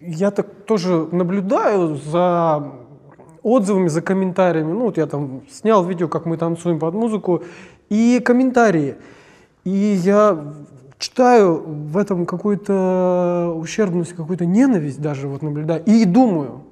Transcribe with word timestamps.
я 0.00 0.30
так 0.30 0.46
тоже 0.66 1.08
наблюдаю 1.12 1.96
за 1.96 2.72
отзывами, 3.42 3.88
за 3.88 4.02
комментариями. 4.02 4.72
Ну, 4.72 4.86
вот 4.86 4.96
я 4.98 5.06
там 5.06 5.42
снял 5.50 5.84
видео, 5.84 6.08
как 6.08 6.26
мы 6.26 6.36
танцуем 6.36 6.78
под 6.78 6.94
музыку, 6.94 7.42
и 7.88 8.20
комментарии. 8.24 8.96
И 9.64 9.70
я 9.70 10.54
читаю 10.98 11.62
в 11.64 11.96
этом 11.96 12.26
какую-то 12.26 13.52
ущербность, 13.56 14.14
какую-то 14.14 14.46
ненависть 14.46 15.00
даже 15.00 15.28
вот 15.28 15.42
наблюдаю. 15.42 15.82
И 15.84 16.04
думаю, 16.04 16.62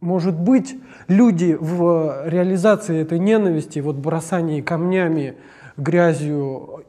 может 0.00 0.38
быть, 0.38 0.76
люди 1.08 1.56
в 1.58 2.28
реализации 2.28 3.00
этой 3.00 3.18
ненависти, 3.18 3.78
вот 3.78 3.96
бросании 3.96 4.60
камнями, 4.60 5.36
грязью, 5.76 6.84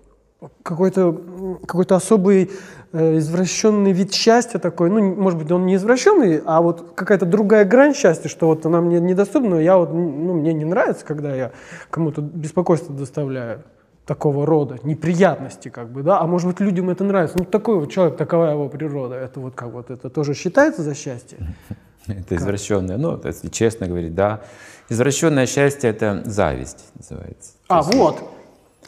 какой-то 0.64 1.60
какой 1.66 1.86
особый 1.86 2.52
э, 2.92 3.18
извращенный 3.18 3.92
вид 3.92 4.14
счастья 4.14 4.60
такой, 4.60 4.90
ну, 4.90 5.16
может 5.16 5.40
быть, 5.40 5.52
он 5.52 5.66
не 5.66 5.76
извращенный, 5.76 6.42
а 6.46 6.62
вот 6.62 6.94
какая-то 6.96 7.26
другая 7.26 7.66
грань 7.66 7.94
счастья, 7.94 8.30
что 8.30 8.48
вот 8.48 8.66
она 8.66 8.82
мне 8.82 9.00
недоступна, 9.00 9.56
я 9.56 9.78
вот, 9.78 9.94
ну, 9.94 10.34
мне 10.34 10.54
не 10.54 10.66
нравится, 10.66 11.06
когда 11.06 11.36
я 11.36 11.52
кому-то 11.90 12.22
беспокойство 12.22 12.94
доставляю 12.94 13.64
такого 14.06 14.46
рода, 14.46 14.78
неприятности, 14.84 15.70
как 15.70 15.90
бы, 15.90 16.04
да, 16.04 16.20
а 16.20 16.28
может 16.28 16.48
быть, 16.48 16.60
людям 16.60 16.90
это 16.90 17.04
нравится. 17.04 17.38
Ну, 17.38 17.46
такой 17.46 17.80
вот 17.80 17.92
человек, 17.92 18.18
такова 18.18 18.46
его 18.46 18.70
природа, 18.70 19.16
это 19.16 19.40
вот 19.40 19.56
как 19.56 19.72
вот, 19.72 19.90
это 19.90 20.10
тоже 20.10 20.34
считается 20.34 20.84
за 20.84 20.96
счастье? 20.96 21.38
Это 22.08 22.36
извращенное, 22.36 22.98
ну, 22.98 23.20
если 23.24 23.48
честно 23.48 23.88
говорить, 23.88 24.14
да. 24.14 24.42
Извращенное 24.90 25.48
счастье– 25.48 25.90
это 25.92 26.22
зависть 26.26 26.86
называется. 26.94 27.54
А, 27.68 27.82
вот, 27.82 28.35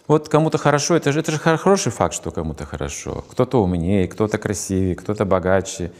вот 0.07 0.29
кому-то 0.29 0.57
хорошо, 0.57 0.95
это 0.95 1.11
же, 1.11 1.19
это 1.19 1.31
же 1.33 1.37
хороший 1.37 1.91
факт, 1.91 2.13
что 2.13 2.31
кому-то 2.31 2.65
хорошо. 2.65 3.25
Кто-то 3.29 3.61
умнее, 3.61 4.07
кто-то 4.07 4.37
красивее, 4.37 4.95
кто-то 4.95 5.25
богаче. 5.25 5.91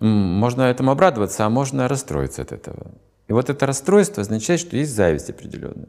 Можно 0.00 0.62
этому 0.62 0.90
обрадоваться, 0.90 1.46
а 1.46 1.50
можно 1.50 1.86
расстроиться 1.86 2.42
от 2.42 2.50
этого. 2.50 2.90
И 3.28 3.32
вот 3.32 3.50
это 3.50 3.64
расстройство 3.64 4.22
означает, 4.22 4.60
что 4.60 4.76
есть 4.76 4.94
зависть 4.94 5.30
определенная. 5.30 5.88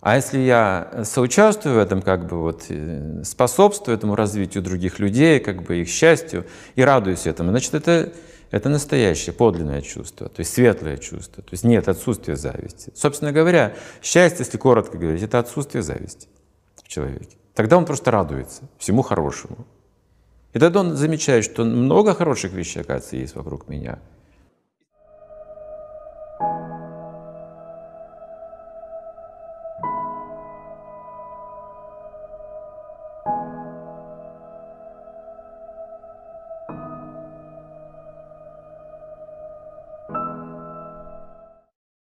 А 0.00 0.16
если 0.16 0.40
я 0.40 1.04
соучаствую 1.04 1.76
в 1.76 1.78
этом, 1.78 2.02
как 2.02 2.26
бы 2.26 2.40
вот 2.40 2.64
э, 2.68 3.22
способствую 3.22 3.96
этому 3.96 4.16
развитию 4.16 4.64
других 4.64 4.98
людей, 4.98 5.38
как 5.38 5.62
бы 5.62 5.76
их 5.76 5.88
счастью 5.88 6.44
и 6.74 6.82
радуюсь 6.82 7.28
этому, 7.28 7.50
значит, 7.50 7.74
это, 7.74 8.12
это 8.50 8.68
настоящее, 8.68 9.32
подлинное 9.32 9.80
чувство, 9.80 10.28
то 10.28 10.40
есть 10.40 10.52
светлое 10.52 10.96
чувство. 10.96 11.44
То 11.44 11.50
есть 11.52 11.62
нет 11.62 11.86
отсутствия 11.86 12.34
зависти. 12.34 12.90
Собственно 12.96 13.30
говоря, 13.30 13.74
счастье, 14.02 14.40
если 14.40 14.58
коротко 14.58 14.98
говорить, 14.98 15.22
это 15.22 15.38
отсутствие 15.38 15.84
зависти 15.84 16.26
человеке. 16.92 17.36
Тогда 17.54 17.76
он 17.76 17.84
просто 17.84 18.10
радуется 18.10 18.62
всему 18.78 19.02
хорошему. 19.02 19.66
И 20.52 20.58
тогда 20.58 20.80
он 20.80 20.96
замечает, 20.96 21.44
что 21.44 21.64
много 21.64 22.14
хороших 22.14 22.52
вещей, 22.52 22.80
оказывается, 22.80 23.16
есть 23.16 23.34
вокруг 23.34 23.68
меня. 23.68 23.98